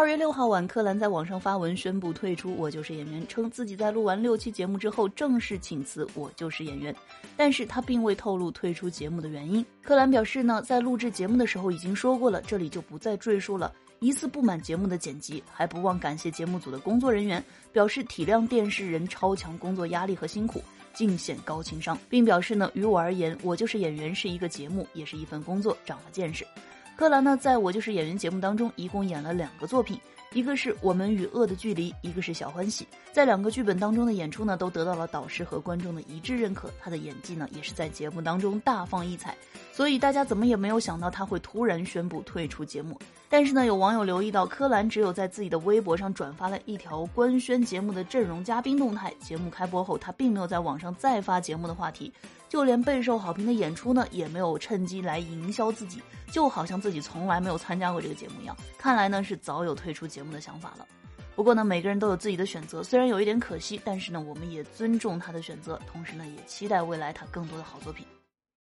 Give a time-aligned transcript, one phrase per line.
[0.00, 6.90] 二月六号晚，柯蓝在网上发文宣布退出《我就是演员》，称自己在录完六期节目之后正式请辞《我就是演员》，
[7.36, 9.62] 但是他并未透露退出节目的原因。
[9.82, 13.70] 柯蓝表示呢，在录制节目的时候已经说过了，这里就不再赘述了。
[13.98, 20.62] 疑似不满节目的剪辑，还不忘感谢节目组的工作人员，表示体谅电视人超强工作压力和辛苦，
[20.94, 26.42] 尽显高情商，并表示呢，于我而言，《我就是演员》是一个节目，也是一份工作，长了见识。
[26.96, 29.98] 柯蓝呢，在我就是演员节目当中，一共演了两个作品，
[30.34, 32.86] 一个是我们与恶的距离，一个是小欢喜。
[33.10, 36.70] 在两个剧本当中的演出呢，都得到了导师和观众的一致认可。
[36.78, 39.34] 他的演技呢，也是在节目当中大放异彩，
[39.72, 42.98] 所以大家怎么也没有想到他会突然宣布退出节目。
[43.30, 49.12] 但是呢，有网友留意到，柯蓝只有在自己的微博上转发了一条官宣节目的阵容嘉宾动态。
[49.20, 52.12] 节目开播后，他并没有在网上再发节目的话题。
[52.48, 58.56] 就连备受好评的演出呢，也没有趁机来营销自己，就好像自自己从来没有参加过这个节目一样。
[58.76, 60.84] 看来呢，是早有退出节目的想法了。
[61.36, 68.04] 不过呢，每个人都有自己的选择，虽然有一点可惜，但是呢，我们也尊重他的选择，同时呢，也期待未来他更多的好作品。